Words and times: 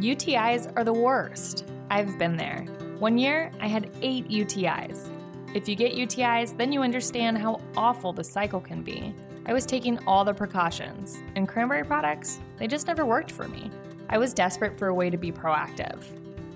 UTIs 0.00 0.70
are 0.76 0.84
the 0.84 0.92
worst. 0.92 1.64
I've 1.90 2.18
been 2.18 2.36
there. 2.36 2.66
One 2.98 3.16
year, 3.16 3.50
I 3.60 3.66
had 3.66 3.90
eight 4.02 4.28
UTIs. 4.28 5.10
If 5.54 5.70
you 5.70 5.74
get 5.74 5.94
UTIs, 5.94 6.54
then 6.54 6.70
you 6.70 6.82
understand 6.82 7.38
how 7.38 7.62
awful 7.78 8.12
the 8.12 8.22
cycle 8.22 8.60
can 8.60 8.82
be. 8.82 9.14
I 9.46 9.54
was 9.54 9.64
taking 9.64 9.98
all 10.06 10.22
the 10.22 10.34
precautions, 10.34 11.18
and 11.34 11.48
cranberry 11.48 11.82
products, 11.82 12.40
they 12.58 12.66
just 12.66 12.86
never 12.86 13.06
worked 13.06 13.32
for 13.32 13.48
me. 13.48 13.70
I 14.10 14.18
was 14.18 14.34
desperate 14.34 14.78
for 14.78 14.88
a 14.88 14.94
way 14.94 15.08
to 15.08 15.16
be 15.16 15.32
proactive. 15.32 16.02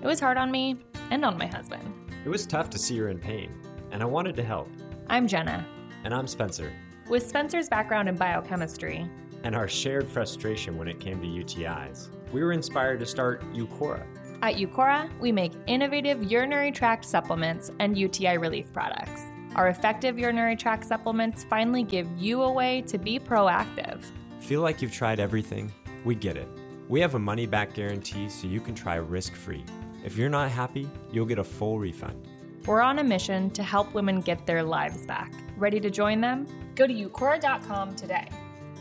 It 0.03 0.05
was 0.05 0.19
hard 0.19 0.37
on 0.37 0.51
me 0.51 0.77
and 1.09 1.25
on 1.25 1.35
my 1.35 1.47
husband. 1.47 2.13
It 2.23 2.29
was 2.29 2.45
tough 2.45 2.69
to 2.69 2.77
see 2.77 2.99
her 2.99 3.09
in 3.09 3.17
pain, 3.17 3.51
and 3.89 4.03
I 4.03 4.05
wanted 4.05 4.35
to 4.35 4.43
help. 4.43 4.69
I'm 5.09 5.27
Jenna. 5.27 5.65
And 6.03 6.13
I'm 6.13 6.27
Spencer. 6.27 6.71
With 7.09 7.27
Spencer's 7.27 7.69
background 7.69 8.07
in 8.07 8.15
biochemistry 8.17 9.09
and 9.43 9.55
our 9.55 9.67
shared 9.67 10.07
frustration 10.07 10.77
when 10.77 10.87
it 10.87 10.99
came 10.99 11.19
to 11.21 11.27
UTIs, 11.27 12.09
we 12.31 12.43
were 12.43 12.51
inspired 12.51 12.99
to 12.99 13.05
start 13.05 13.41
Uqora. 13.53 14.05
At 14.41 14.55
Uqora, 14.55 15.09
we 15.19 15.31
make 15.31 15.51
innovative 15.67 16.23
urinary 16.23 16.71
tract 16.71 17.05
supplements 17.05 17.71
and 17.79 17.97
UTI 17.97 18.37
relief 18.37 18.71
products. 18.73 19.21
Our 19.55 19.67
effective 19.67 20.17
urinary 20.17 20.55
tract 20.55 20.85
supplements 20.85 21.43
finally 21.43 21.83
give 21.83 22.07
you 22.17 22.41
a 22.41 22.51
way 22.51 22.81
to 22.83 22.97
be 22.97 23.19
proactive. 23.19 24.03
Feel 24.39 24.61
like 24.61 24.81
you've 24.81 24.93
tried 24.93 25.19
everything? 25.19 25.71
We 26.03 26.15
get 26.15 26.37
it. 26.37 26.47
We 26.89 26.99
have 27.01 27.15
a 27.15 27.19
money 27.19 27.45
back 27.45 27.73
guarantee 27.73 28.29
so 28.29 28.47
you 28.47 28.59
can 28.59 28.73
try 28.73 28.95
risk 28.95 29.33
free. 29.33 29.63
If 30.03 30.17
you're 30.17 30.29
not 30.29 30.49
happy, 30.49 30.89
you'll 31.11 31.25
get 31.27 31.37
a 31.37 31.43
full 31.43 31.79
refund. 31.79 32.27
We're 32.65 32.81
on 32.81 32.99
a 32.99 33.03
mission 33.03 33.49
to 33.51 33.63
help 33.63 33.93
women 33.93 34.21
get 34.21 34.45
their 34.45 34.63
lives 34.63 35.05
back. 35.05 35.33
Ready 35.57 35.79
to 35.79 35.89
join 35.89 36.21
them? 36.21 36.47
Go 36.75 36.87
to 36.87 36.93
uqora.com 36.93 37.95
today. 37.95 38.27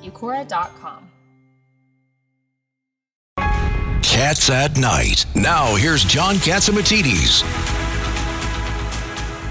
uqora.com. 0.02 1.09
Cats 4.20 4.50
at 4.50 4.76
Night. 4.76 5.24
Now, 5.34 5.74
here's 5.76 6.04
John 6.04 6.34
Catsimatidis. 6.34 7.40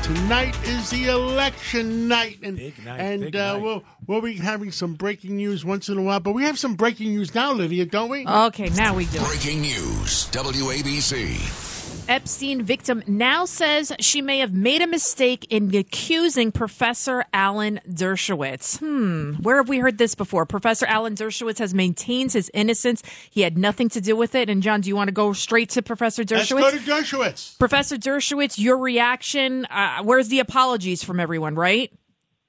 Tonight 0.04 0.56
is 0.64 0.92
the 0.92 1.06
election 1.08 2.08
night, 2.08 2.38
and 2.44 2.60
night, 2.86 3.00
and 3.00 3.22
big 3.22 3.36
uh, 3.36 3.54
night. 3.54 3.64
we'll 3.64 3.84
we'll 4.06 4.22
be 4.22 4.36
having 4.36 4.72
some 4.72 4.94
breaking 4.94 5.38
news 5.38 5.66
once 5.66 5.90
in 5.90 5.98
a 5.98 6.04
while. 6.04 6.20
But 6.20 6.34
we 6.34 6.44
have 6.44 6.60
some 6.60 6.76
breaking 6.76 7.16
news 7.16 7.34
now, 7.34 7.52
Lydia, 7.52 7.88
don't 7.88 8.12
we? 8.12 8.28
Okay, 8.28 8.70
now 8.70 8.94
we 8.94 9.06
do. 9.06 9.18
Breaking 9.22 9.62
news. 9.62 10.30
WABC. 10.30 11.69
Epstein 12.10 12.64
victim 12.64 13.04
now 13.06 13.46
says 13.46 13.94
she 14.00 14.20
may 14.20 14.40
have 14.40 14.52
made 14.52 14.82
a 14.82 14.88
mistake 14.88 15.46
in 15.52 15.74
accusing 15.76 16.52
Professor 16.52 17.24
Alan 17.32 17.80
Dershowitz. 17.88 18.80
Hmm, 18.80 19.34
where 19.44 19.58
have 19.58 19.70
we 19.70 19.78
heard 19.78 20.00
this 20.00 20.16
before? 20.16 20.48
Professor 20.48 20.88
Alan 20.88 21.14
Dershowitz 21.14 21.60
has 21.60 21.76
maintained 21.76 22.32
his 22.32 22.50
innocence. 22.52 23.04
He 23.30 23.42
had 23.42 23.60
nothing 23.60 23.90
to 23.90 24.02
do 24.02 24.16
with 24.16 24.34
it. 24.34 24.50
And 24.50 24.64
John, 24.64 24.82
do 24.82 24.90
you 24.90 24.96
want 24.96 25.10
to 25.10 25.14
go 25.14 25.34
straight 25.34 25.70
to 25.72 25.84
Professor 25.84 26.24
Let's 26.24 26.52
Dershowitz? 26.52 26.60
go 26.60 26.72
to 26.72 26.78
Dershowitz. 26.78 27.60
Professor 27.60 27.96
Dershowitz, 27.96 28.58
your 28.58 28.78
reaction? 28.78 29.66
Uh, 29.66 30.02
where's 30.02 30.30
the 30.30 30.40
apologies 30.40 31.04
from 31.04 31.20
everyone, 31.20 31.54
right? 31.54 31.94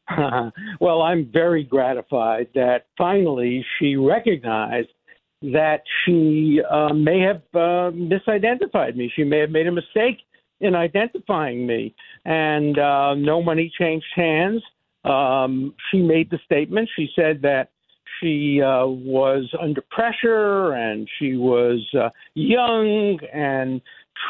well, 0.80 1.02
I'm 1.02 1.30
very 1.30 1.64
gratified 1.64 2.48
that 2.54 2.86
finally 2.96 3.64
she 3.78 3.96
recognized 3.96 4.88
that 5.42 5.82
she 6.04 6.60
uh, 6.70 6.92
may 6.92 7.20
have 7.20 7.42
uh, 7.54 7.90
misidentified 7.90 8.96
me. 8.96 9.10
She 9.14 9.24
may 9.24 9.38
have 9.38 9.50
made 9.50 9.66
a 9.66 9.72
mistake 9.72 10.18
in 10.60 10.74
identifying 10.74 11.66
me, 11.66 11.94
and 12.24 12.78
uh, 12.78 13.14
no 13.14 13.42
money 13.42 13.72
changed 13.78 14.06
hands. 14.14 14.62
Um, 15.04 15.74
she 15.90 15.98
made 16.02 16.30
the 16.30 16.38
statement. 16.44 16.90
She 16.94 17.08
said 17.16 17.40
that 17.42 17.70
she 18.20 18.60
uh, 18.60 18.86
was 18.86 19.50
under 19.58 19.82
pressure 19.90 20.72
and 20.72 21.08
she 21.18 21.36
was 21.36 21.80
uh, 21.98 22.10
young 22.34 23.18
and 23.32 23.80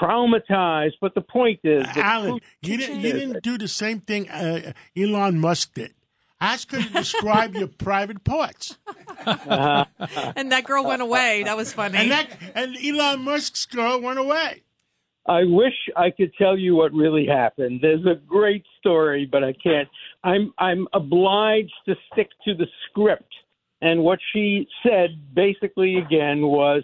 traumatized. 0.00 0.94
But 1.00 1.14
the 1.14 1.20
point 1.20 1.60
is, 1.64 1.84
Alan, 1.96 2.38
you 2.62 2.76
didn't 2.76 3.00
you 3.00 3.12
didn't 3.12 3.42
do 3.42 3.58
the 3.58 3.68
same 3.68 4.00
thing 4.00 4.28
uh, 4.28 4.72
Elon 4.96 5.40
Musk 5.40 5.74
did. 5.74 5.94
Ask 6.40 6.70
her 6.72 6.80
to 6.82 6.88
describe 6.88 7.54
your 7.54 7.68
private 7.68 8.24
parts, 8.24 8.78
And 9.26 10.52
that 10.52 10.64
girl 10.64 10.84
went 10.84 11.02
away. 11.02 11.42
That 11.44 11.56
was 11.56 11.72
funny. 11.72 11.98
and 11.98 12.10
that 12.10 12.28
and 12.54 12.76
Elon 12.82 13.22
Musk's 13.24 13.66
girl 13.66 14.00
went 14.00 14.18
away. 14.18 14.62
I 15.26 15.44
wish 15.44 15.74
I 15.96 16.10
could 16.10 16.32
tell 16.38 16.56
you 16.56 16.74
what 16.74 16.92
really 16.92 17.26
happened. 17.26 17.80
There's 17.82 18.04
a 18.06 18.14
great 18.26 18.64
story, 18.78 19.28
but 19.30 19.44
I 19.44 19.52
can't. 19.52 19.88
I'm 20.24 20.52
I'm 20.58 20.88
obliged 20.94 21.74
to 21.86 21.94
stick 22.12 22.30
to 22.46 22.54
the 22.54 22.66
script. 22.88 23.32
And 23.82 24.02
what 24.02 24.18
she 24.32 24.66
said 24.82 25.34
basically 25.34 25.96
again 25.96 26.42
was, 26.42 26.82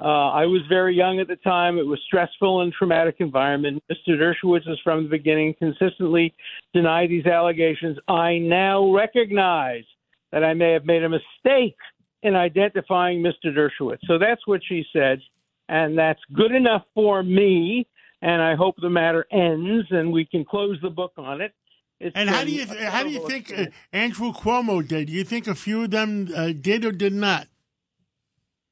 uh, 0.00 0.30
I 0.30 0.44
was 0.44 0.60
very 0.68 0.94
young 0.94 1.20
at 1.20 1.28
the 1.28 1.36
time. 1.36 1.78
It 1.78 1.86
was 1.86 1.98
stressful 2.06 2.60
and 2.60 2.72
traumatic 2.72 3.16
environment. 3.20 3.82
Mr. 3.90 4.10
Dershowitz 4.10 4.68
has 4.68 4.78
from 4.84 5.04
the 5.04 5.08
beginning 5.08 5.54
consistently 5.58 6.34
denied 6.74 7.08
these 7.10 7.26
allegations. 7.26 7.96
I 8.06 8.38
now 8.38 8.92
recognize 8.92 9.84
that 10.32 10.44
I 10.44 10.52
may 10.52 10.72
have 10.72 10.84
made 10.84 11.02
a 11.02 11.08
mistake 11.08 11.76
in 12.22 12.34
identifying 12.34 13.22
Mr. 13.22 13.46
Dershowitz. 13.46 14.00
So 14.06 14.18
that's 14.18 14.46
what 14.46 14.60
she 14.68 14.84
said 14.92 15.20
and 15.68 15.98
that's 15.98 16.20
good 16.32 16.52
enough 16.52 16.82
for 16.94 17.22
me. 17.22 17.86
And 18.22 18.42
I 18.42 18.54
hope 18.54 18.76
the 18.80 18.90
matter 18.90 19.26
ends 19.30 19.86
and 19.90 20.12
we 20.12 20.24
can 20.24 20.44
close 20.44 20.78
the 20.82 20.90
book 20.90 21.12
on 21.16 21.40
it. 21.40 21.52
It's 22.00 22.14
And 22.14 22.28
how 22.28 22.44
do 22.44 22.50
you 22.50 22.66
how 22.66 23.02
do 23.02 23.10
you 23.10 23.26
think 23.26 23.52
uh. 23.56 23.66
Andrew 23.92 24.32
Cuomo 24.32 24.86
did? 24.86 25.06
Do 25.06 25.12
you 25.12 25.24
think 25.24 25.46
a 25.46 25.54
few 25.54 25.84
of 25.84 25.90
them 25.90 26.28
uh, 26.34 26.52
did 26.52 26.84
or 26.84 26.92
did 26.92 27.14
not? 27.14 27.48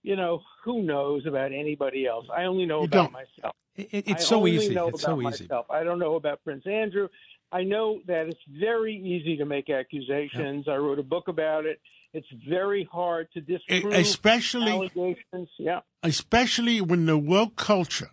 you 0.04 0.14
know 0.14 0.42
who 0.64 0.82
knows 0.82 1.26
about 1.26 1.52
anybody 1.52 2.06
else? 2.06 2.26
I 2.34 2.44
only 2.44 2.66
know 2.66 2.80
You 2.80 2.86
about 2.86 3.02
don't. 3.04 3.12
myself. 3.12 3.54
It, 3.76 3.88
it- 3.92 4.08
it's 4.08 4.24
I 4.24 4.28
so 4.28 4.36
only 4.38 4.52
easy. 4.56 4.74
Know 4.74 4.88
It's 4.88 5.02
about 5.04 5.16
so 5.16 5.28
easy. 5.28 5.44
myself. 5.44 5.66
I 5.70 5.84
don't 5.84 5.98
know 5.98 6.14
about 6.16 6.42
Prince 6.44 6.66
Andrew. 6.66 7.08
I 7.52 7.62
know 7.62 8.00
that 8.06 8.26
it's 8.26 8.40
very 8.48 8.96
easy 8.96 9.36
to 9.36 9.44
make 9.44 9.70
accusations. 9.70 10.66
I 10.68 10.76
wrote 10.76 10.98
a 10.98 11.02
book 11.04 11.28
about 11.28 11.66
it. 11.66 11.80
It's 12.12 12.26
very 12.48 12.88
hard 12.90 13.28
to 13.34 13.40
disprove 13.40 13.92
especially- 13.92 14.70
allegations. 14.72 15.48
Yeah. 15.58 15.80
especially 16.02 16.80
when 16.80 17.06
the 17.06 17.18
woke 17.18 17.56
culture 17.56 18.10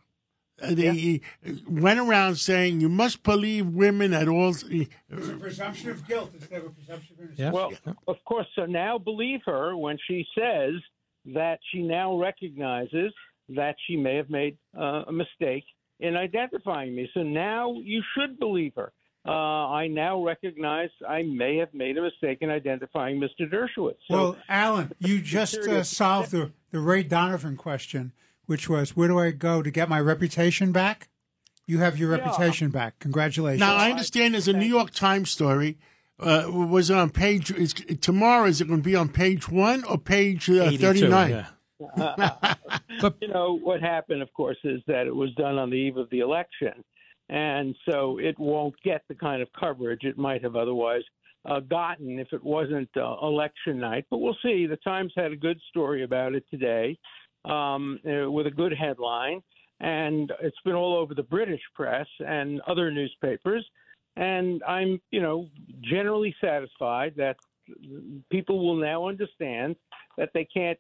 uh, 0.62 0.76
they 0.76 1.22
uh, 1.48 1.52
went 1.68 2.00
around 2.00 2.36
saying 2.36 2.82
you 2.82 2.90
must 2.90 3.24
believe 3.24 3.66
women 3.66 4.14
at 4.14 4.28
all. 4.28 4.50
It's 4.50 4.64
a 4.64 5.34
presumption 5.40 5.90
of 5.90 6.08
guilt 6.08 6.30
instead 6.36 6.60
of 6.60 6.66
a 6.68 6.70
presumption 6.70 7.16
of 7.16 7.20
innocence. 7.22 7.40
Yeah. 7.40 7.52
Well, 7.52 7.72
of 8.08 8.24
course. 8.26 8.46
So 8.56 8.66
now 8.68 9.00
believe 9.00 9.40
her 9.48 9.76
when 9.76 9.98
she 10.08 10.24
says 10.38 10.74
that 11.26 11.60
she 11.72 11.82
now 11.82 12.18
recognizes 12.18 13.14
that 13.50 13.76
she 13.88 13.96
may 13.96 14.16
have 14.16 14.30
made 14.30 14.58
uh, 14.78 15.04
a 15.08 15.12
mistake 15.12 15.64
in 16.00 16.16
identifying 16.16 16.96
me. 16.96 17.10
So 17.14 17.22
now 17.22 17.74
you 17.84 18.02
should 18.16 18.40
believe 18.40 18.74
her. 18.76 18.92
Uh, 19.28 19.32
I 19.32 19.88
now 19.88 20.24
recognize 20.24 20.90
I 21.08 21.22
may 21.22 21.58
have 21.58 21.74
made 21.76 21.96
a 21.98 22.02
mistake 22.02 22.40
in 22.42 22.50
identifying 22.50 23.20
Mr. 23.20 23.48
Dershowitz. 23.52 23.98
So, 24.10 24.14
Well, 24.16 24.38
Alan, 24.50 24.94
you 25.00 25.22
just 25.22 25.58
uh, 25.60 25.84
solved 25.84 26.32
the, 26.32 26.52
the 26.72 26.80
Ray 26.80 27.04
Donovan 27.04 27.56
question, 27.56 28.14
which 28.48 28.68
was 28.68 28.96
where 28.96 29.08
do 29.08 29.20
I 29.20 29.30
go 29.30 29.62
to 29.62 29.70
get 29.70 29.90
my 29.90 30.00
reputation 30.00 30.72
back? 30.72 31.10
You 31.68 31.78
have 31.80 32.00
your 32.00 32.10
Yeah. 32.10 32.18
reputation 32.18 32.70
back. 32.72 32.98
Congratulations. 32.98 33.60
Now 33.60 33.76
I 33.76 33.92
understand 33.92 34.34
there's 34.34 34.48
a 34.48 34.54
New 34.54 34.66
York 34.66 34.90
Times 34.92 35.30
story. 35.30 35.78
Uh, 36.22 36.46
was 36.50 36.90
it 36.90 36.98
on 36.98 37.10
page 37.10 37.52
is, 37.52 37.74
tomorrow? 37.74 38.46
Is 38.46 38.62
it 38.62 38.68
going 38.68 38.80
to 38.80 38.84
be 38.84 38.96
on 38.96 39.10
page 39.10 39.50
one 39.50 39.84
or 39.86 39.98
page 39.98 40.50
uh, 40.50 40.64
82, 40.64 40.78
thirty 40.78 41.08
nine? 41.08 41.30
yeah. 41.32 41.46
you 43.22 43.28
know 43.28 43.58
what 43.58 43.82
happened, 43.82 44.22
of 44.22 44.32
course, 44.34 44.58
is 44.64 44.82
that 44.86 45.08
it 45.08 45.16
was 45.16 45.34
done 45.34 45.58
on 45.58 45.72
the 45.72 45.76
eve 45.76 45.98
of 45.98 46.10
the 46.12 46.20
election, 46.20 46.84
and 47.30 47.76
so 47.90 48.20
it 48.20 48.38
won't 48.38 48.76
get 48.84 49.02
the 49.08 49.16
kind 49.16 49.42
of 49.42 49.48
coverage 49.60 50.04
it 50.04 50.18
might 50.18 50.44
have 50.44 50.56
otherwise 50.56 51.02
uh, 51.50 51.60
gotten 51.60 52.20
if 52.20 52.28
it 52.34 52.44
wasn't 52.44 52.90
uh, 52.96 53.16
election 53.24 53.80
night. 53.80 54.06
But 54.12 54.20
we'll 54.20 54.38
see. 54.44 54.68
The 54.68 54.78
Times 54.78 55.12
had 55.16 55.32
a 55.32 55.36
good 55.36 55.60
story 55.70 56.04
about 56.04 56.36
it 56.36 56.46
today, 56.52 57.00
um, 57.46 58.00
uh, 58.06 58.30
with 58.30 58.46
a 58.46 58.52
good 58.52 58.74
headline, 58.74 59.42
and 59.80 60.32
it's 60.42 60.60
been 60.64 60.76
all 60.76 60.96
over 60.96 61.16
the 61.16 61.24
British 61.24 61.62
press 61.74 62.08
and 62.20 62.62
other 62.68 62.92
newspapers. 62.92 63.66
And 64.18 64.62
I'm, 64.68 65.02
you 65.12 65.22
know, 65.22 65.48
generally 65.82 66.36
satisfied 66.42 67.14
that 67.18 67.38
people 68.30 68.66
will 68.66 68.76
now 68.76 69.08
understand 69.08 69.76
that 70.18 70.30
they 70.34 70.46
can't 70.46 70.78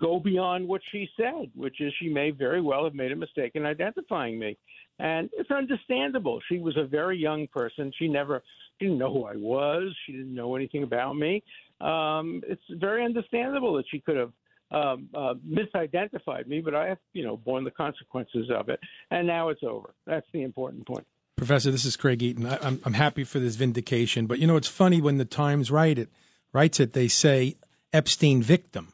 go 0.00 0.18
beyond 0.18 0.66
what 0.66 0.80
she 0.92 1.08
said, 1.16 1.50
which 1.54 1.80
is 1.80 1.92
she 1.98 2.08
may 2.08 2.30
very 2.30 2.60
well 2.60 2.84
have 2.84 2.94
made 2.94 3.12
a 3.12 3.16
mistake 3.16 3.52
in 3.54 3.64
identifying 3.64 4.38
me. 4.38 4.56
And 4.98 5.30
it's 5.32 5.50
understandable. 5.50 6.40
She 6.50 6.58
was 6.58 6.76
a 6.76 6.84
very 6.84 7.16
young 7.16 7.46
person. 7.46 7.92
She 7.98 8.08
never 8.08 8.42
didn't 8.80 8.98
know 8.98 9.12
who 9.12 9.24
I 9.24 9.36
was. 9.36 9.94
She 10.04 10.12
didn't 10.12 10.34
know 10.34 10.56
anything 10.56 10.82
about 10.82 11.14
me. 11.14 11.42
Um, 11.80 12.42
it's 12.46 12.62
very 12.72 13.04
understandable 13.04 13.74
that 13.74 13.84
she 13.90 14.00
could 14.00 14.16
have 14.16 14.32
um, 14.70 15.08
uh, 15.14 15.34
misidentified 15.48 16.46
me, 16.46 16.60
but 16.60 16.74
I 16.74 16.88
have, 16.88 16.98
you 17.12 17.24
know, 17.24 17.36
borne 17.36 17.64
the 17.64 17.70
consequences 17.70 18.50
of 18.50 18.68
it. 18.68 18.80
And 19.10 19.26
now 19.26 19.48
it's 19.48 19.62
over. 19.62 19.94
That's 20.06 20.26
the 20.32 20.42
important 20.42 20.86
point. 20.86 21.06
Professor, 21.38 21.70
this 21.70 21.84
is 21.84 21.96
Craig 21.96 22.22
Eaton. 22.22 22.46
I, 22.46 22.58
I'm, 22.60 22.80
I'm 22.84 22.94
happy 22.94 23.24
for 23.24 23.38
this 23.38 23.54
vindication, 23.54 24.26
but 24.26 24.38
you 24.38 24.46
know 24.46 24.56
it's 24.56 24.68
funny 24.68 25.00
when 25.00 25.18
the 25.18 25.24
Times 25.24 25.70
write 25.70 25.98
it, 25.98 26.10
writes 26.52 26.80
it. 26.80 26.92
They 26.92 27.08
say 27.08 27.56
Epstein 27.92 28.42
victim. 28.42 28.92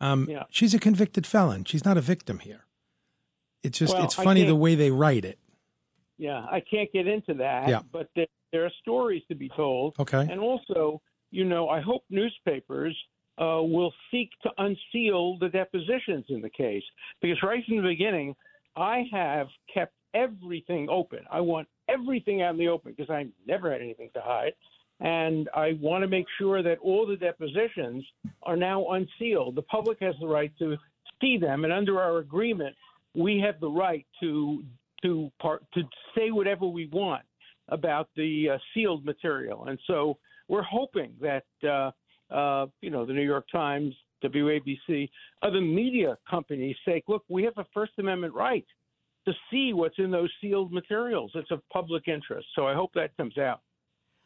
Um, 0.00 0.28
Yeah. 0.30 0.44
She's 0.50 0.72
a 0.72 0.78
convicted 0.78 1.26
felon. 1.26 1.64
She's 1.64 1.84
not 1.84 1.96
a 1.96 2.00
victim 2.00 2.38
here. 2.38 2.64
It's 3.62 3.78
just 3.78 3.94
Well, 3.94 4.04
it's 4.04 4.14
funny 4.14 4.44
the 4.44 4.54
way 4.54 4.74
they 4.74 4.90
write 4.90 5.24
it. 5.24 5.38
Yeah, 6.16 6.46
I 6.50 6.60
can't 6.60 6.92
get 6.92 7.08
into 7.08 7.34
that. 7.34 7.68
Yeah. 7.68 7.80
But 7.90 8.08
there, 8.14 8.26
there 8.52 8.64
are 8.64 8.72
stories 8.80 9.22
to 9.28 9.34
be 9.34 9.50
told. 9.56 9.94
Okay. 9.98 10.26
And 10.30 10.38
also, 10.38 11.00
you 11.30 11.44
know, 11.44 11.68
I 11.68 11.80
hope 11.80 12.04
newspapers 12.08 12.96
uh, 13.36 13.60
will 13.62 13.92
seek 14.12 14.30
to 14.44 14.50
unseal 14.58 15.38
the 15.38 15.48
depositions 15.48 16.26
in 16.28 16.40
the 16.40 16.50
case 16.50 16.84
because 17.20 17.38
right 17.42 17.64
from 17.66 17.78
the 17.78 17.82
beginning, 17.82 18.36
I 18.76 19.04
have 19.10 19.48
kept 19.72 19.94
everything 20.14 20.88
open. 20.90 21.20
I 21.30 21.40
want 21.40 21.68
everything 21.88 22.42
out 22.42 22.52
in 22.52 22.58
the 22.58 22.68
open 22.68 22.94
because 22.96 23.10
I 23.10 23.26
never 23.46 23.70
had 23.70 23.82
anything 23.82 24.10
to 24.14 24.20
hide. 24.20 24.52
And 25.00 25.48
I 25.54 25.76
want 25.80 26.02
to 26.02 26.08
make 26.08 26.26
sure 26.38 26.62
that 26.62 26.78
all 26.78 27.06
the 27.06 27.16
depositions 27.16 28.04
are 28.44 28.56
now 28.56 28.86
unsealed. 28.90 29.56
The 29.56 29.62
public 29.62 29.98
has 30.00 30.14
the 30.20 30.28
right 30.28 30.52
to 30.60 30.76
see 31.20 31.36
them, 31.36 31.64
and 31.64 31.72
under 31.72 32.00
our 32.00 32.18
agreement, 32.18 32.76
we 33.14 33.40
have 33.40 33.60
the 33.60 33.70
right 33.70 34.06
to 34.20 34.62
to 35.02 35.30
part 35.40 35.64
to 35.74 35.82
say 36.16 36.30
whatever 36.30 36.66
we 36.66 36.86
want 36.86 37.22
about 37.68 38.08
the 38.16 38.50
uh, 38.50 38.58
sealed 38.72 39.04
material. 39.04 39.66
And 39.66 39.78
so 39.86 40.16
we're 40.48 40.62
hoping 40.62 41.12
that 41.20 41.44
uh, 41.64 41.90
uh, 42.32 42.66
you 42.80 42.90
know 42.90 43.04
the 43.04 43.12
New 43.12 43.22
York 43.22 43.46
Times, 43.50 43.94
WABC, 44.22 45.08
other 45.42 45.60
media 45.60 46.16
companies 46.28 46.76
say, 46.86 47.02
look, 47.08 47.24
we 47.28 47.42
have 47.42 47.58
a 47.58 47.66
First 47.74 47.92
Amendment 47.98 48.32
right 48.32 48.66
to 49.26 49.32
see 49.50 49.72
what's 49.72 49.98
in 49.98 50.10
those 50.10 50.30
sealed 50.40 50.72
materials. 50.72 51.32
It's 51.34 51.50
of 51.50 51.60
public 51.72 52.08
interest. 52.08 52.46
So 52.54 52.66
I 52.66 52.74
hope 52.74 52.92
that 52.94 53.16
comes 53.16 53.38
out. 53.38 53.60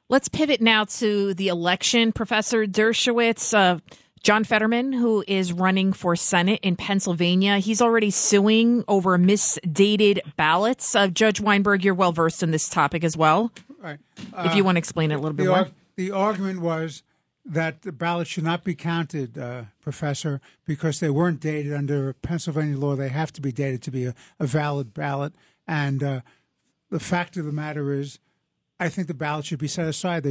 Let's 0.08 0.28
pivot 0.28 0.60
now 0.60 0.84
to 0.84 1.34
the 1.34 1.48
election. 1.48 2.12
Professor 2.12 2.64
Dershowitz, 2.66 3.52
uh, 3.52 3.78
John 4.22 4.42
Fetterman, 4.42 4.92
who 4.92 5.22
is 5.28 5.52
running 5.52 5.92
for 5.92 6.16
Senate 6.16 6.60
in 6.62 6.76
Pennsylvania, 6.76 7.58
he's 7.58 7.82
already 7.82 8.10
suing 8.10 8.84
over 8.88 9.18
misdated 9.18 10.20
ballots. 10.36 10.94
Uh, 10.94 11.08
Judge 11.08 11.40
Weinberg, 11.40 11.84
you're 11.84 11.94
well 11.94 12.12
versed 12.12 12.42
in 12.42 12.50
this 12.50 12.68
topic 12.68 13.04
as 13.04 13.16
well. 13.16 13.52
Right. 13.80 13.98
if 14.38 14.56
you 14.56 14.64
want 14.64 14.76
to 14.76 14.80
explain 14.80 15.12
it 15.12 15.14
a 15.14 15.18
little 15.18 15.36
bit 15.36 15.44
the, 15.44 15.50
more. 15.50 15.58
arg- 15.58 15.72
the 15.96 16.10
argument 16.10 16.60
was 16.60 17.02
that 17.48 17.82
the 17.82 17.92
ballots 17.92 18.30
should 18.30 18.44
not 18.44 18.62
be 18.62 18.74
counted, 18.74 19.38
uh, 19.38 19.64
Professor, 19.80 20.40
because 20.66 21.00
they 21.00 21.08
weren't 21.08 21.40
dated 21.40 21.72
under 21.72 22.12
Pennsylvania 22.12 22.76
law. 22.76 22.94
They 22.94 23.08
have 23.08 23.32
to 23.32 23.40
be 23.40 23.52
dated 23.52 23.82
to 23.82 23.90
be 23.90 24.04
a, 24.04 24.14
a 24.38 24.46
valid 24.46 24.92
ballot. 24.92 25.32
And 25.66 26.02
uh, 26.02 26.20
the 26.90 27.00
fact 27.00 27.36
of 27.38 27.46
the 27.46 27.52
matter 27.52 27.92
is, 27.92 28.18
I 28.78 28.90
think 28.90 29.08
the 29.08 29.14
ballot 29.14 29.46
should 29.46 29.58
be 29.58 29.66
set 29.66 29.88
aside 29.88 30.24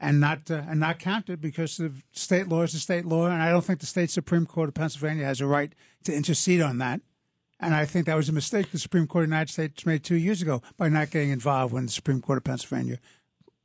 and 0.00 0.18
not 0.18 0.50
uh, 0.50 0.62
and 0.68 0.80
not 0.80 0.98
counted 0.98 1.40
because 1.40 1.76
the 1.76 1.92
state 2.10 2.48
law 2.48 2.62
is 2.62 2.72
the 2.72 2.80
state 2.80 3.04
law, 3.04 3.26
and 3.26 3.40
I 3.40 3.50
don't 3.50 3.64
think 3.64 3.78
the 3.78 3.86
state 3.86 4.10
Supreme 4.10 4.46
Court 4.46 4.68
of 4.68 4.74
Pennsylvania 4.74 5.24
has 5.24 5.40
a 5.40 5.46
right 5.46 5.72
to 6.04 6.12
intercede 6.12 6.60
on 6.60 6.78
that. 6.78 7.00
And 7.60 7.76
I 7.76 7.84
think 7.84 8.06
that 8.06 8.16
was 8.16 8.28
a 8.28 8.32
mistake 8.32 8.72
the 8.72 8.78
Supreme 8.78 9.06
Court 9.06 9.24
of 9.24 9.30
the 9.30 9.34
United 9.36 9.52
States 9.52 9.86
made 9.86 10.02
two 10.02 10.16
years 10.16 10.42
ago 10.42 10.62
by 10.76 10.88
not 10.88 11.10
getting 11.10 11.30
involved 11.30 11.72
when 11.72 11.86
the 11.86 11.92
Supreme 11.92 12.20
Court 12.20 12.38
of 12.38 12.44
Pennsylvania 12.44 12.98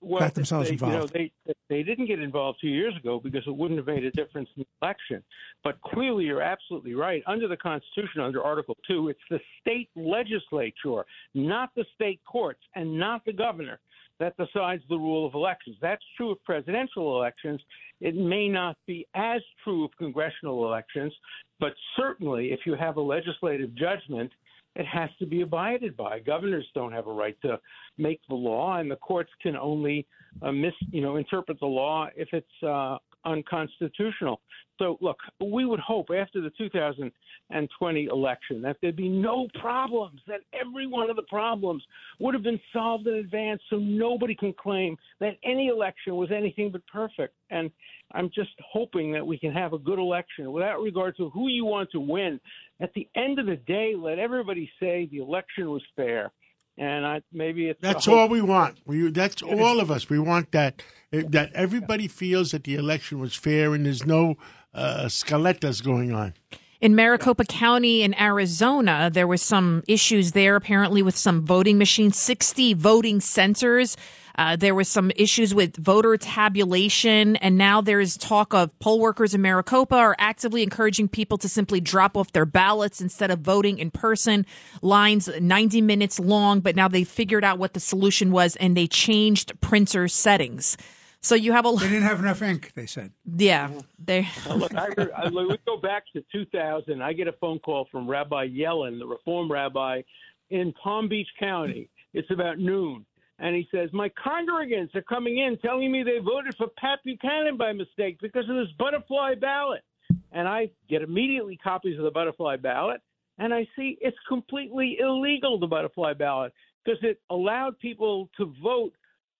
well, 0.07 0.21
got 0.21 0.33
themselves 0.33 0.69
they, 0.69 0.73
involved. 0.73 0.93
You 0.93 0.99
know, 0.99 1.07
they 1.45 1.53
they 1.69 1.83
didn't 1.83 2.07
get 2.07 2.19
involved 2.19 2.59
two 2.61 2.69
years 2.69 2.95
ago 2.95 3.19
because 3.21 3.43
it 3.45 3.55
wouldn't 3.55 3.77
have 3.77 3.87
made 3.87 4.05
a 4.05 4.11
difference 4.11 4.49
in 4.55 4.63
the 4.63 4.85
election. 4.85 5.23
But 5.63 5.81
clearly, 5.81 6.25
you're 6.25 6.41
absolutely 6.41 6.93
right. 6.93 7.21
Under 7.27 7.47
the 7.47 7.57
Constitution, 7.57 8.21
under 8.21 8.43
Article 8.43 8.77
Two, 8.87 9.09
it's 9.09 9.19
the 9.29 9.39
state 9.61 9.89
legislature, 9.95 11.03
not 11.33 11.69
the 11.75 11.85
state 11.95 12.21
courts, 12.29 12.61
and 12.75 12.97
not 12.97 13.23
the 13.25 13.33
governor 13.33 13.79
that 14.19 14.35
decides 14.37 14.83
the 14.89 14.97
rule 14.97 15.27
of 15.27 15.33
elections. 15.35 15.77
That's 15.81 16.03
true 16.15 16.31
of 16.31 16.43
presidential 16.43 17.17
elections. 17.17 17.61
It 18.01 18.15
may 18.15 18.47
not 18.47 18.77
be 18.87 19.07
as 19.15 19.41
true 19.63 19.85
of 19.85 19.91
congressional 19.97 20.65
elections, 20.65 21.13
but 21.59 21.73
certainly, 21.95 22.51
if 22.51 22.61
you 22.65 22.75
have 22.75 22.97
a 22.97 23.01
legislative 23.01 23.75
judgment, 23.75 24.31
it 24.77 24.85
has 24.85 25.09
to 25.19 25.25
be 25.25 25.41
abided 25.41 25.97
by. 25.97 26.19
Governors 26.19 26.65
don't 26.75 26.93
have 26.93 27.07
a 27.07 27.11
right 27.11 27.35
to 27.41 27.59
make 27.97 28.21
the 28.29 28.35
law, 28.35 28.77
and 28.77 28.89
the 28.89 28.95
courts 28.95 29.31
can 29.41 29.57
only 29.57 30.05
uh, 30.43 30.51
mis, 30.51 30.73
you 30.91 31.01
know, 31.01 31.15
interpret 31.17 31.59
the 31.59 31.65
law 31.65 32.07
if 32.15 32.29
it's 32.31 32.63
uh, 32.63 32.97
unconstitutional. 33.27 34.41
So, 34.79 34.97
look, 35.01 35.17
we 35.43 35.65
would 35.65 35.79
hope 35.79 36.07
after 36.15 36.39
the 36.39 36.51
2020 36.57 38.05
election 38.05 38.61
that 38.61 38.77
there'd 38.81 38.95
be 38.95 39.09
no 39.09 39.47
problems, 39.59 40.21
that 40.27 40.41
every 40.53 40.85
one 40.85 41.09
of 41.09 41.15
the 41.15 41.23
problems 41.23 41.83
would 42.19 42.33
have 42.33 42.43
been 42.43 42.59
solved 42.71 43.07
in 43.07 43.15
advance, 43.15 43.61
so 43.69 43.77
nobody 43.77 44.35
can 44.35 44.53
claim 44.53 44.95
that 45.19 45.37
any 45.43 45.67
election 45.67 46.15
was 46.15 46.29
anything 46.31 46.71
but 46.71 46.85
perfect. 46.87 47.33
And 47.49 47.71
I'm 48.13 48.29
just 48.33 48.51
hoping 48.71 49.11
that 49.13 49.25
we 49.25 49.37
can 49.37 49.51
have 49.51 49.73
a 49.73 49.79
good 49.79 49.99
election 49.99 50.51
without 50.51 50.79
regard 50.79 51.17
to 51.17 51.29
who 51.31 51.47
you 51.47 51.65
want 51.65 51.89
to 51.91 51.99
win. 51.99 52.39
At 52.79 52.93
the 52.93 53.07
end 53.15 53.39
of 53.39 53.47
the 53.47 53.55
day, 53.55 53.93
let 53.97 54.19
everybody 54.19 54.69
say 54.79 55.09
the 55.11 55.17
election 55.17 55.71
was 55.71 55.83
fair. 55.95 56.31
And 56.77 57.05
I, 57.05 57.21
maybe 57.33 57.69
it's 57.69 57.81
That's 57.81 58.05
hope- 58.05 58.15
all 58.15 58.29
we 58.29 58.41
want. 58.41 58.77
We, 58.85 59.09
that's 59.09 59.41
all 59.41 59.79
of 59.79 59.89
us. 59.89 60.09
We 60.09 60.19
want 60.19 60.51
that 60.51 60.83
eh, 61.11 61.23
that 61.29 61.51
everybody 61.53 62.07
feels 62.07 62.51
that 62.51 62.63
the 62.65 62.75
election 62.75 63.19
was 63.19 63.35
fair 63.35 63.73
and 63.73 63.85
there's 63.85 64.05
no 64.05 64.35
uh, 64.73 65.05
scaletas 65.05 65.83
going 65.83 66.13
on. 66.13 66.33
In 66.79 66.95
Maricopa 66.95 67.43
County 67.45 68.03
in 68.03 68.13
Arizona, 68.21 69.09
there 69.11 69.25
was 69.25 69.41
some 69.41 69.81
issues 69.87 70.33
there 70.33 70.55
apparently 70.55 71.01
with 71.01 71.17
some 71.17 71.43
voting 71.43 71.79
machines, 71.79 72.15
60 72.17 72.75
voting 72.75 73.19
centers. 73.19 73.97
Uh, 74.37 74.55
there 74.55 74.75
was 74.75 74.87
some 74.87 75.11
issues 75.15 75.55
with 75.55 75.75
voter 75.77 76.15
tabulation, 76.15 77.35
and 77.37 77.57
now 77.57 77.81
there's 77.81 78.17
talk 78.17 78.53
of 78.53 78.77
poll 78.79 78.99
workers 78.99 79.33
in 79.33 79.41
Maricopa 79.41 79.95
are 79.95 80.15
actively 80.19 80.61
encouraging 80.61 81.07
people 81.07 81.39
to 81.39 81.49
simply 81.49 81.79
drop 81.79 82.15
off 82.15 82.31
their 82.33 82.45
ballots 82.45 83.01
instead 83.01 83.31
of 83.31 83.39
voting 83.39 83.79
in 83.79 83.89
person. 83.89 84.45
Lines 84.83 85.27
90 85.39 85.81
minutes 85.81 86.19
long, 86.19 86.59
but 86.59 86.75
now 86.75 86.87
they 86.87 87.03
figured 87.03 87.43
out 87.43 87.57
what 87.57 87.73
the 87.73 87.79
solution 87.79 88.31
was 88.31 88.55
and 88.57 88.77
they 88.77 88.85
changed 88.85 89.59
printer 89.59 90.07
settings. 90.07 90.77
So 91.19 91.33
you 91.33 91.51
have 91.51 91.65
a 91.65 91.71
They 91.71 91.89
didn't 91.89 92.03
have 92.03 92.19
enough 92.19 92.41
ink, 92.43 92.73
they 92.75 92.85
said. 92.85 93.11
yeah, 93.25 93.71
they 93.97 94.27
Now, 94.47 94.55
look, 94.55 94.75
I, 94.75 94.87
I, 95.17 95.29
we 95.29 95.57
go 95.65 95.77
back 95.77 96.03
to 96.13 96.23
2000. 96.31 97.01
I 97.01 97.13
get 97.13 97.27
a 97.27 97.33
phone 97.33 97.57
call 97.59 97.87
from 97.91 98.07
Rabbi 98.07 98.49
Yellen, 98.49 98.99
the 98.99 99.07
Reform 99.07 99.51
rabbi 99.51 100.03
in 100.51 100.73
Palm 100.73 101.09
Beach 101.09 101.27
County. 101.39 101.89
It's 102.13 102.29
about 102.29 102.59
noon. 102.59 103.05
And 103.39 103.55
he 103.55 103.67
says, 103.71 103.89
My 103.93 104.09
congregants 104.09 104.95
are 104.95 105.03
coming 105.03 105.37
in 105.37 105.57
telling 105.59 105.91
me 105.91 106.03
they 106.03 106.19
voted 106.19 106.55
for 106.57 106.67
Pat 106.77 106.99
Buchanan 107.03 107.57
by 107.57 107.71
mistake 107.71 108.17
because 108.21 108.49
of 108.49 108.55
this 108.55 108.73
butterfly 108.79 109.35
ballot. 109.35 109.83
And 110.31 110.47
I 110.47 110.69
get 110.89 111.01
immediately 111.01 111.57
copies 111.57 111.97
of 111.97 112.03
the 112.03 112.11
butterfly 112.11 112.57
ballot, 112.57 113.01
and 113.37 113.53
I 113.53 113.67
see 113.75 113.97
it's 114.01 114.17
completely 114.27 114.97
illegal, 114.99 115.59
the 115.59 115.67
butterfly 115.67 116.13
ballot, 116.13 116.53
because 116.83 116.99
it 117.03 117.19
allowed 117.29 117.77
people 117.79 118.29
to 118.37 118.53
vote 118.63 118.93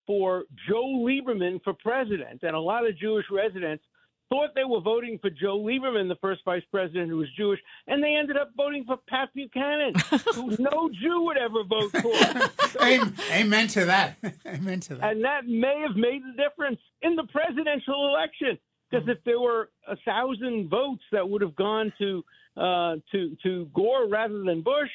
for 0.06 0.44
Joe 0.68 1.04
Lieberman 1.06 1.62
for 1.64 1.74
president. 1.74 2.44
And 2.44 2.56
a 2.56 2.60
lot 2.60 2.88
of 2.88 2.98
Jewish 2.98 3.26
residents 3.32 3.84
thought 4.30 4.50
they 4.56 4.64
were 4.64 4.82
voting 4.82 5.20
for 5.20 5.30
Joe 5.30 5.60
Lieberman, 5.60 6.08
the 6.08 6.18
first 6.22 6.42
vice 6.46 6.64
president 6.72 7.10
who 7.10 7.18
was 7.18 7.28
Jewish, 7.38 7.60
and 7.88 8.04
they 8.04 8.16
ended 8.16 8.38
up 8.38 8.52
voting 8.56 8.84
for 8.86 8.98
Pat 9.08 9.30
Buchanan, 9.34 9.94
who 10.36 10.56
no 10.60 10.90
Jew 11.02 11.22
would 11.26 11.38
ever 11.38 11.64
vote 11.64 11.92
for. 11.92 12.82
Amen, 12.84 13.14
amen 13.32 13.68
to 13.70 13.86
that. 13.86 14.18
amen 14.48 14.80
to 14.82 14.96
that. 14.96 15.12
and 15.12 15.24
that 15.24 15.48
may 15.48 15.84
have 15.88 15.96
made 15.96 16.22
the 16.22 16.34
difference 16.42 16.80
in 17.02 17.16
the 17.16 17.24
presidential 17.24 18.10
election. 18.10 18.58
Because 18.90 19.08
if 19.10 19.18
there 19.26 19.40
were 19.40 19.70
a 19.88 19.96
thousand 20.06 20.70
votes 20.70 21.02
that 21.12 21.28
would 21.28 21.42
have 21.42 21.56
gone 21.56 21.92
to 21.98 22.24
uh, 22.56 22.96
to 23.12 23.36
to 23.44 23.66
Gore 23.74 24.08
rather 24.08 24.44
than 24.44 24.62
Bush, 24.62 24.90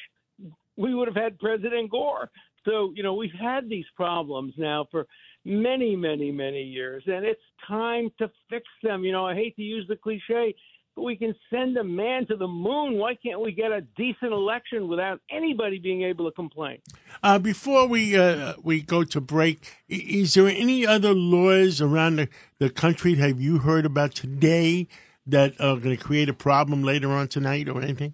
we 0.77 0.95
would 0.95 1.07
have 1.07 1.15
had 1.15 1.37
President 1.39 1.91
Gore. 1.91 2.29
So 2.65 2.93
you 2.95 3.03
know 3.03 3.13
we've 3.13 3.37
had 3.39 3.69
these 3.69 3.85
problems 3.95 4.53
now 4.57 4.87
for 4.89 5.05
many, 5.45 5.95
many, 5.95 6.31
many 6.31 6.61
years, 6.61 7.03
and 7.07 7.25
it's 7.25 7.41
time 7.67 8.09
to 8.19 8.29
fix 8.49 8.65
them. 8.81 9.03
You 9.03 9.11
know, 9.11 9.25
I 9.25 9.35
hate 9.35 9.55
to 9.57 9.61
use 9.61 9.85
the 9.87 9.95
cliche, 9.95 10.55
but 10.95 11.03
we 11.03 11.15
can 11.15 11.35
send 11.49 11.75
a 11.77 11.83
man 11.83 12.27
to 12.27 12.35
the 12.35 12.47
moon. 12.47 12.97
Why 12.97 13.15
can't 13.15 13.41
we 13.41 13.51
get 13.51 13.71
a 13.71 13.81
decent 13.97 14.31
election 14.31 14.87
without 14.87 15.19
anybody 15.29 15.79
being 15.79 16.03
able 16.03 16.29
to 16.29 16.35
complain? 16.35 16.79
Uh, 17.21 17.39
before 17.39 17.87
we 17.87 18.17
uh, 18.17 18.53
we 18.63 18.81
go 18.81 19.03
to 19.03 19.21
break, 19.21 19.77
is 19.87 20.33
there 20.35 20.47
any 20.47 20.85
other 20.85 21.13
laws 21.13 21.81
around 21.81 22.17
the, 22.17 22.29
the 22.59 22.69
country 22.69 23.15
have 23.15 23.41
you 23.41 23.59
heard 23.59 23.85
about 23.85 24.13
today 24.13 24.87
that 25.25 25.53
are 25.59 25.77
going 25.77 25.95
to 25.95 26.03
create 26.03 26.29
a 26.29 26.33
problem 26.33 26.83
later 26.83 27.11
on 27.11 27.27
tonight 27.27 27.69
or 27.69 27.81
anything? 27.81 28.13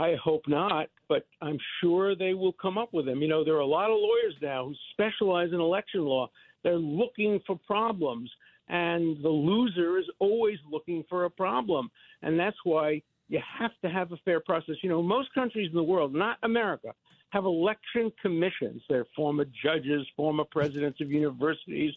I 0.00 0.14
hope 0.14 0.48
not, 0.48 0.88
but 1.10 1.26
I'm 1.42 1.58
sure 1.80 2.16
they 2.16 2.32
will 2.32 2.54
come 2.54 2.78
up 2.78 2.94
with 2.94 3.04
them. 3.04 3.20
You 3.20 3.28
know, 3.28 3.44
there 3.44 3.56
are 3.56 3.60
a 3.60 3.66
lot 3.66 3.90
of 3.90 3.98
lawyers 4.00 4.34
now 4.40 4.64
who 4.64 4.74
specialize 4.92 5.50
in 5.52 5.60
election 5.60 6.00
law. 6.06 6.30
They're 6.64 6.78
looking 6.78 7.38
for 7.46 7.58
problems, 7.66 8.30
and 8.68 9.22
the 9.22 9.28
loser 9.28 9.98
is 9.98 10.06
always 10.18 10.56
looking 10.70 11.04
for 11.06 11.26
a 11.26 11.30
problem. 11.30 11.90
And 12.22 12.40
that's 12.40 12.56
why 12.64 13.02
you 13.28 13.40
have 13.58 13.72
to 13.82 13.90
have 13.90 14.10
a 14.12 14.16
fair 14.24 14.40
process. 14.40 14.76
You 14.82 14.88
know, 14.88 15.02
most 15.02 15.34
countries 15.34 15.68
in 15.70 15.76
the 15.76 15.82
world, 15.82 16.14
not 16.14 16.38
America, 16.44 16.94
have 17.28 17.44
election 17.44 18.10
commissions. 18.22 18.82
They're 18.88 19.06
former 19.14 19.44
judges, 19.62 20.06
former 20.16 20.44
presidents 20.44 21.02
of 21.02 21.10
universities, 21.10 21.92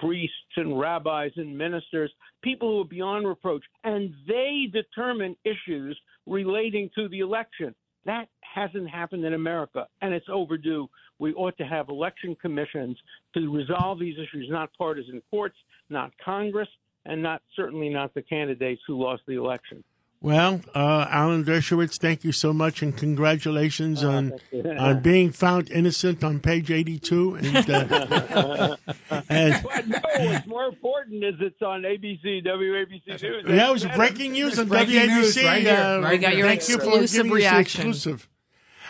priests 0.00 0.56
and 0.56 0.78
rabbis 0.78 1.32
and 1.36 1.56
ministers, 1.56 2.10
people 2.42 2.70
who 2.70 2.80
are 2.80 2.88
beyond 2.88 3.28
reproach, 3.28 3.62
and 3.84 4.14
they 4.26 4.70
determine 4.72 5.36
issues 5.44 6.00
relating 6.26 6.90
to 6.94 7.08
the 7.08 7.20
election. 7.20 7.74
That 8.04 8.28
hasn't 8.40 8.90
happened 8.90 9.24
in 9.24 9.34
America, 9.34 9.86
and 10.00 10.12
it's 10.12 10.26
overdue. 10.28 10.88
We 11.18 11.32
ought 11.34 11.56
to 11.58 11.64
have 11.64 11.88
election 11.88 12.36
commissions 12.40 12.98
to 13.34 13.52
resolve 13.52 14.00
these 14.00 14.16
issues, 14.18 14.48
not 14.50 14.70
partisan 14.76 15.22
courts, 15.30 15.56
not 15.88 16.12
Congress, 16.24 16.68
and 17.04 17.22
not 17.22 17.42
certainly 17.54 17.88
not 17.88 18.12
the 18.14 18.22
candidates 18.22 18.82
who 18.86 19.00
lost 19.00 19.22
the 19.26 19.34
election. 19.34 19.84
Well, 20.24 20.60
uh, 20.72 21.06
Alan 21.10 21.44
Dershowitz, 21.44 21.98
thank 21.98 22.22
you 22.22 22.30
so 22.30 22.52
much, 22.52 22.80
and 22.80 22.96
congratulations 22.96 24.04
Uh, 24.04 24.08
on 24.08 24.32
on 24.78 25.00
being 25.10 25.32
found 25.32 25.68
innocent 25.70 26.22
on 26.22 26.38
page 26.38 26.70
eighty-two. 26.70 27.34
And, 27.42 27.68
uh, 27.68 28.76
and 29.28 29.62
But 29.64 29.88
no, 29.88 29.98
what's 30.20 30.46
more 30.46 30.66
important 30.66 31.24
is 31.24 31.34
it's 31.40 31.60
on 31.60 31.82
ABC, 31.82 32.44
WABC 32.46 33.20
News. 33.20 33.44
that 33.46 33.72
was 33.72 33.84
breaking 33.96 34.32
news 34.32 34.60
on 34.60 34.68
breaking 34.68 34.94
WABC. 34.94 35.08
news 35.08 35.36
right 35.44 35.62
here, 35.62 35.74
uh, 35.74 36.00
right 36.00 36.20
got 36.20 36.36
your 36.36 36.46
thank 36.46 36.68
you 36.68 36.76
for 36.78 36.82
exclusive 37.00 37.16
giving 37.26 37.32
us 37.32 37.32
the 37.32 37.34
reaction. 37.34 37.80
exclusive. 37.88 38.28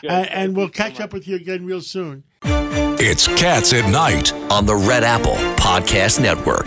Good. 0.03 0.11
Uh, 0.11 0.15
and 0.31 0.55
we'll 0.55 0.69
catch 0.69 1.01
up 1.01 1.15
with 1.15 1.27
you 1.27 1.37
again 1.37 1.65
real 1.65 1.81
soon. 1.81 2.25
It's 2.45 3.27
Cats 3.27 3.73
at 3.73 3.89
Night 3.91 4.33
on 4.51 4.67
the 4.67 4.77
Red 4.77 5.03
Apple 5.03 5.37
Podcast 5.57 6.21
Network. 6.21 6.67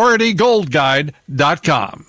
PriorityGoldGuide.com. 0.01 2.05